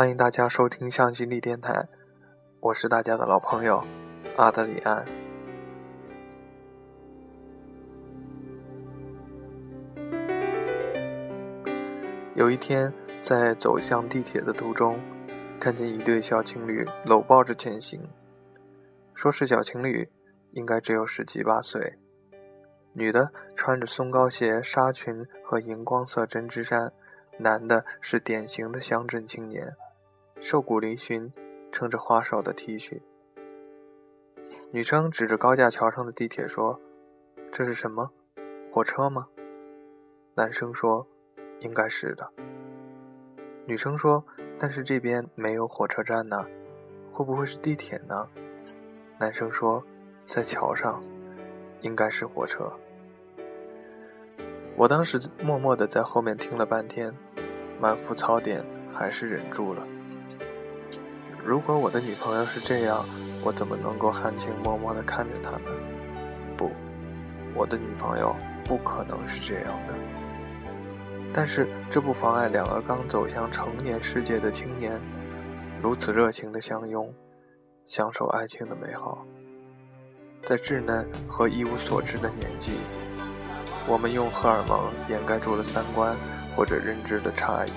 [0.00, 1.86] 欢迎大家收听向心力电台，
[2.60, 3.84] 我是大家的老朋友
[4.38, 5.04] 阿德里安。
[12.34, 12.90] 有一天，
[13.22, 14.98] 在走向地铁的途中，
[15.60, 18.00] 看见一对小情侣搂抱着前行。
[19.14, 20.08] 说是小情侣，
[20.52, 21.98] 应该只有十七八岁。
[22.94, 26.90] 女的穿着松糕鞋、纱裙和荧光色针织衫。
[27.38, 29.74] 男的是典型的乡镇青年，
[30.42, 31.30] 瘦骨嶙峋，
[31.70, 32.98] 撑着花哨的 T 恤。
[34.72, 36.80] 女生指着高架桥上的地铁说
[37.52, 38.10] ：“这是什么？
[38.72, 39.28] 火车吗？”
[40.34, 41.06] 男生说
[41.60, 42.26] ：“应该是的。”
[43.66, 44.24] 女生说
[44.58, 46.46] ：“但是这边没有火车站呢，
[47.12, 48.26] 会不会是地铁呢？”
[49.20, 49.84] 男生说
[50.24, 51.02] ：“在桥上，
[51.82, 52.72] 应该是火车。”
[54.74, 57.14] 我当时默默的在后面听了半天。
[57.78, 59.86] 满腹槽点，还是忍住了。
[61.44, 63.04] 如果我的女朋友是这样，
[63.42, 65.70] 我怎么能够含情脉脉地看着她呢？
[66.56, 66.70] 不，
[67.54, 69.94] 我的女朋友不可能是这样的。
[71.32, 75.00] 但是这不妨碍两个刚走向成年世界的青年，
[75.82, 77.12] 如此热情的相拥，
[77.86, 79.24] 享受爱情的美好。
[80.44, 82.72] 在稚嫩和一无所知的年纪，
[83.86, 86.16] 我们用荷尔蒙掩盖住了三观。
[86.56, 87.70] 或者认知的差异，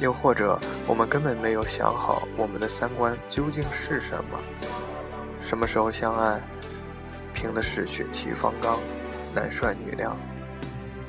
[0.00, 4.38] 又或者我们根本没有想好我们的三观究竟是什么。
[5.40, 6.40] 什么时候相爱，
[7.32, 8.78] 凭的是血气方刚、
[9.34, 10.16] 男帅女靓。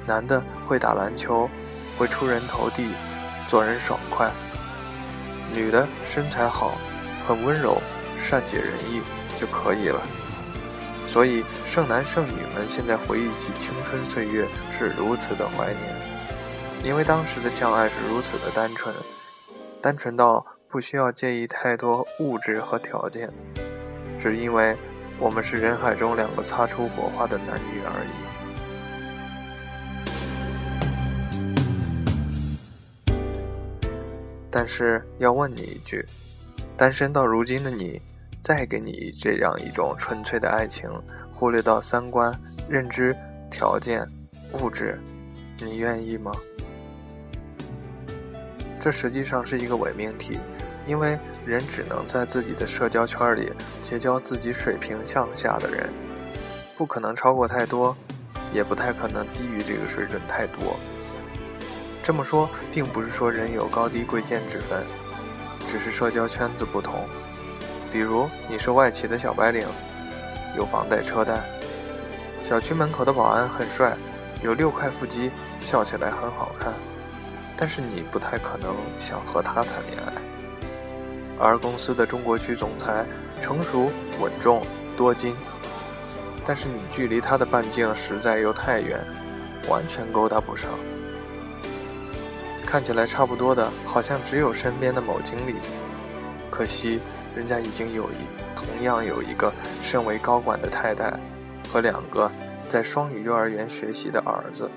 [0.06, 1.50] 男的会打篮球，
[1.98, 2.90] 会出人头地，
[3.48, 4.30] 做人爽快；
[5.54, 6.76] 女的身材好，
[7.28, 7.82] 很温柔，
[8.22, 9.02] 善解人意
[9.40, 10.00] 就可以了。
[11.08, 14.46] 所以剩男剩女们现在回忆起青春岁月，
[14.78, 16.15] 是如此的怀念。
[16.86, 18.94] 因为当时的相爱是如此的单纯，
[19.82, 23.28] 单纯到不需要介意太多物质和条件，
[24.22, 24.78] 只因为
[25.20, 28.10] 我们是人海中两个擦出火花的男女而已。
[34.52, 36.06] 但是要问你一句，
[36.78, 38.00] 单身到如今的你，
[38.44, 40.88] 再给你这样一种纯粹的爱情，
[41.34, 42.32] 忽略到三观、
[42.70, 43.16] 认知、
[43.50, 44.08] 条件、
[44.54, 45.00] 物质，
[45.60, 46.32] 你愿意吗？
[48.86, 50.38] 这实际上是一个伪命题，
[50.86, 53.52] 因为人只能在自己的社交圈里
[53.82, 55.90] 结交自己水平向下的人，
[56.78, 57.98] 不可能超过太多，
[58.54, 60.78] 也不太可能低于这个水准太多。
[62.04, 64.84] 这么说，并不是说人有高低贵贱之分，
[65.66, 66.94] 只是社交圈子不同。
[67.92, 69.68] 比如你是外企的小白领，
[70.56, 71.42] 有房贷车贷，
[72.48, 73.98] 小区门口的保安很帅，
[74.44, 76.72] 有六块腹肌，笑起来很好看。
[77.58, 80.14] 但是你不太可能想和他谈恋爱，
[81.40, 83.06] 而公司的中国区总裁
[83.42, 83.90] 成熟
[84.20, 84.62] 稳重
[84.98, 85.34] 多金，
[86.46, 89.00] 但是你距离他的半径实在又太远，
[89.70, 90.70] 完全勾搭不上。
[92.66, 95.56] 看起来差不多的，好像只有身边的某经理，
[96.52, 97.00] 可惜
[97.36, 101.14] 人家已经有一同样有一个身为高管的太太，
[101.72, 102.30] 和两个
[102.68, 104.70] 在双语幼儿园学习的儿子。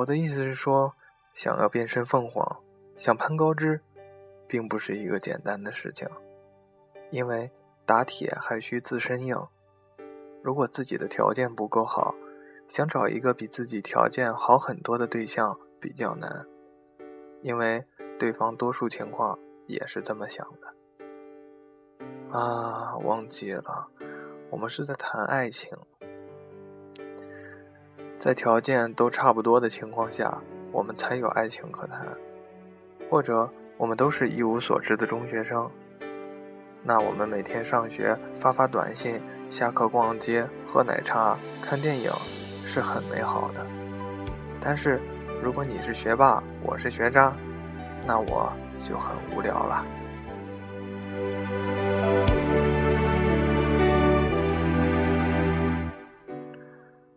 [0.00, 0.94] 我的意思是说，
[1.34, 2.62] 想要变身凤凰，
[2.96, 3.78] 想攀高枝，
[4.48, 6.08] 并不是一个简单的事情，
[7.10, 7.50] 因为
[7.84, 9.36] 打铁还需自身硬。
[10.42, 12.14] 如果自己的条件不够好，
[12.66, 16.46] 想找一个比自己条件好很多的对象比较难，
[17.42, 17.84] 因为
[18.18, 22.38] 对方多数情况也是这么想的。
[22.38, 23.86] 啊，忘记了，
[24.48, 25.76] 我们是在谈爱情。
[28.20, 30.36] 在条件都差不多的情况下，
[30.72, 32.04] 我们才有爱情可谈；
[33.08, 35.70] 或者我们都是一无所知的中学生，
[36.82, 39.18] 那我们每天上学发发短信，
[39.48, 42.10] 下课逛街喝奶茶看电影，
[42.66, 43.66] 是很美好的。
[44.60, 45.00] 但是
[45.42, 47.32] 如果你是学霸，我是学渣，
[48.06, 48.52] 那我
[48.86, 49.82] 就很无聊了。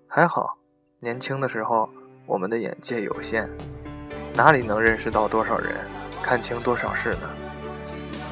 [0.07, 0.62] 还好。
[1.03, 1.89] 年轻的时候，
[2.25, 3.45] 我们的眼界有限，
[4.33, 5.75] 哪里能认识到多少人，
[6.23, 7.29] 看清多少事呢？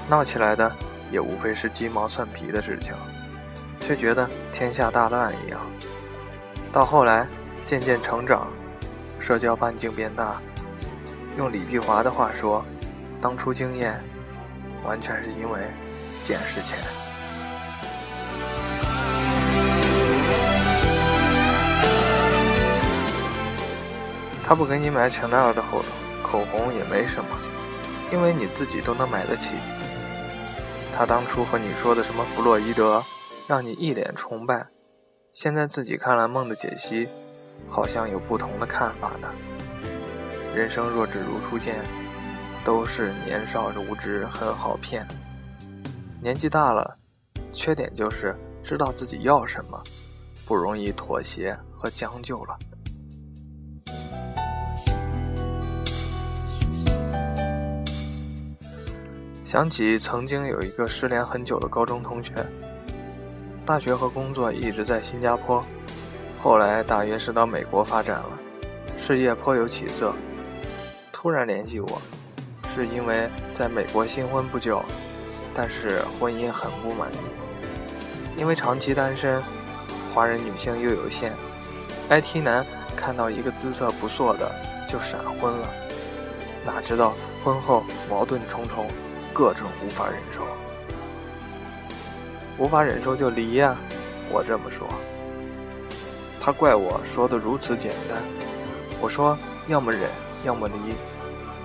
[0.08, 0.74] 闹起来的
[1.12, 2.94] 也无非是鸡毛蒜皮的事情，
[3.82, 5.60] 却觉得天下大乱一样。
[6.72, 7.28] 到后来
[7.66, 8.48] 渐渐成长，
[9.20, 10.42] 社交半径变大，
[11.38, 12.64] 用李碧华的话说，
[13.20, 14.02] 当初经验，
[14.86, 15.60] 完全是因为
[16.24, 16.78] 见识浅。
[24.52, 25.82] 他不给你买 Chanel 的口
[26.22, 27.40] 口红也没什么，
[28.12, 29.52] 因为你自己都能买得起。
[30.94, 33.02] 他当初和你说的什么弗洛伊德，
[33.48, 34.68] 让你一脸崇拜，
[35.32, 37.08] 现在自己看了梦的解析，
[37.70, 39.30] 好像有不同的看法呢。
[40.54, 41.78] 人生若只如初见，
[42.66, 45.08] 都是年少无知，很好骗。
[46.22, 46.98] 年纪大了，
[47.54, 49.82] 缺点就是知道自己要什么，
[50.46, 52.60] 不容易妥协和将就了。
[59.52, 62.32] 想起曾经有一个失联很久的高中同学，
[63.66, 65.62] 大学和工作一直在新加坡，
[66.42, 68.30] 后来大约是到美国发展了，
[68.98, 70.14] 事业颇有起色，
[71.12, 72.02] 突然联系我，
[72.74, 74.82] 是因为在美国新婚不久，
[75.54, 77.18] 但是婚姻很不满意，
[78.40, 79.44] 因为长期单身，
[80.16, 81.34] 华人女性又有限
[82.10, 82.66] ，IT 男
[82.96, 84.50] 看到一个姿色不错的
[84.88, 85.68] 就闪婚了，
[86.66, 87.14] 哪知道
[87.44, 88.88] 婚后矛盾重重。
[89.42, 90.46] 各种无法忍受，
[92.60, 93.76] 无法忍受就离呀！
[94.32, 94.88] 我这么说，
[96.40, 98.22] 他怪我说的如此简单。
[99.02, 99.36] 我说
[99.68, 100.08] 要么忍，
[100.46, 100.94] 要么离，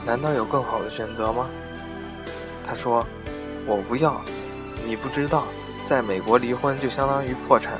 [0.07, 1.51] 难道有更好的选择吗？
[2.67, 3.07] 他说
[3.67, 4.23] 我不要，
[4.87, 5.45] 你不知道，
[5.85, 7.75] 在美国离婚就相当于破产。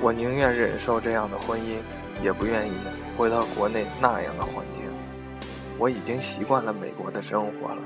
[0.00, 1.76] 我宁愿忍受这样的婚姻，
[2.24, 2.72] 也不愿意
[3.16, 4.84] 回到国内那样的环境。
[5.78, 7.82] 我已经习惯了美国的生活了。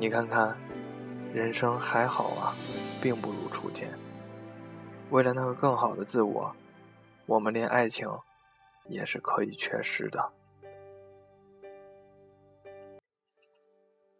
[0.00, 0.56] 你看看，
[1.34, 2.54] 人生还好啊，
[3.02, 3.90] 并不如初见。
[5.10, 6.54] 为了那个更好的自我，
[7.26, 8.08] 我们连爱情
[8.86, 10.30] 也是可以缺失的。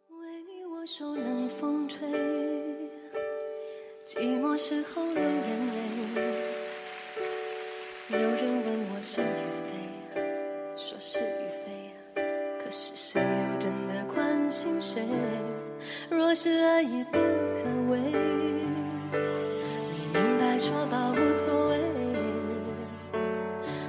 [0.08, 2.08] 为你我受冷风吹，
[4.04, 5.74] 寂寞时候流眼泪。
[8.08, 9.24] 有人问我是与
[9.68, 9.70] 非，
[10.76, 11.57] 说是与非，
[16.40, 17.18] 是爱已不可
[17.90, 17.98] 为，
[19.90, 21.76] 你明白说吧无所谓，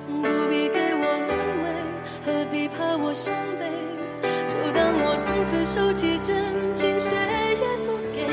[0.08, 1.32] 不必给我安
[1.62, 1.70] 慰，
[2.26, 3.70] 何必怕我伤悲？
[4.50, 7.16] 就当我从此收起真情，谁
[7.52, 8.26] 也不给。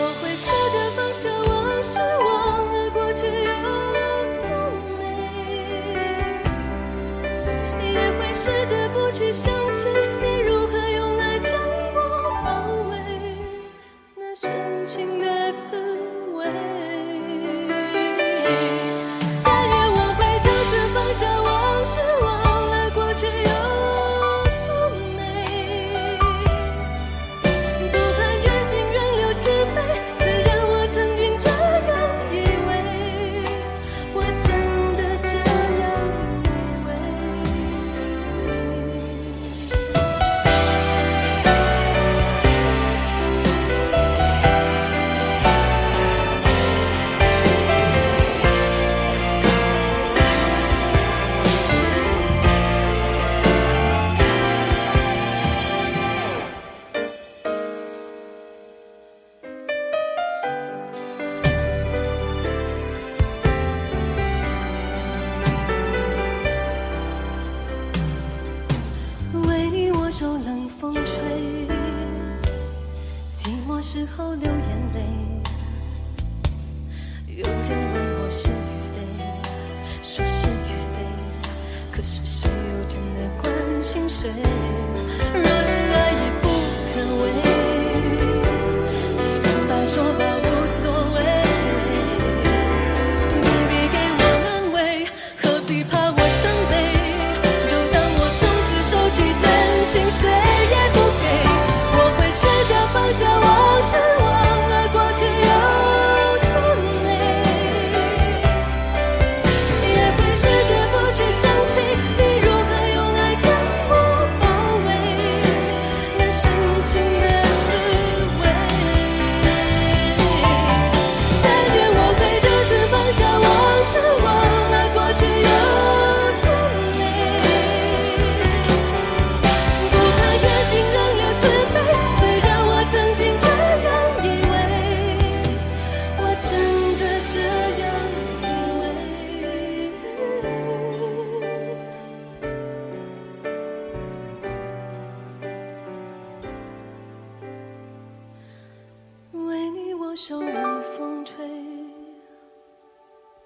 [0.22, 2.26] 会试着放下往事，忘
[2.72, 3.68] 了过去有
[4.40, 4.48] 多
[4.96, 5.04] 美，
[7.92, 9.52] 也会试着不去想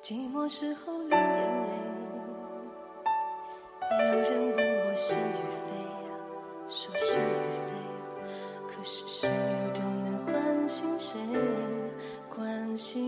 [0.03, 1.71] 寂寞时候流眼泪。
[3.89, 5.17] 有人问我是与
[5.63, 5.71] 非
[6.69, 7.71] 说是与非
[8.67, 11.21] 可是谁又真的关心谁？
[12.29, 13.02] 关心